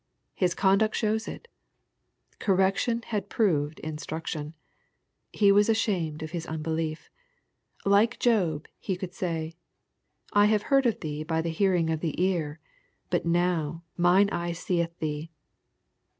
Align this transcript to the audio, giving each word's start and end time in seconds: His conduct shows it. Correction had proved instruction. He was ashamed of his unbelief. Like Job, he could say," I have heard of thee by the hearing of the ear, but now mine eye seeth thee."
His 0.33 0.55
conduct 0.55 0.95
shows 0.95 1.27
it. 1.27 1.47
Correction 2.39 3.03
had 3.05 3.29
proved 3.29 3.77
instruction. 3.81 4.55
He 5.31 5.51
was 5.51 5.69
ashamed 5.69 6.23
of 6.23 6.31
his 6.31 6.47
unbelief. 6.47 7.11
Like 7.85 8.17
Job, 8.17 8.67
he 8.79 8.95
could 8.97 9.13
say," 9.13 9.53
I 10.33 10.45
have 10.47 10.63
heard 10.63 10.87
of 10.87 11.01
thee 11.01 11.21
by 11.23 11.43
the 11.43 11.49
hearing 11.51 11.91
of 11.91 11.99
the 11.99 12.19
ear, 12.19 12.59
but 13.11 13.27
now 13.27 13.83
mine 13.95 14.31
eye 14.31 14.53
seeth 14.53 14.97
thee." 14.97 15.29